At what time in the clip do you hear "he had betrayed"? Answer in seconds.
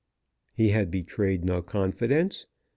0.55-1.45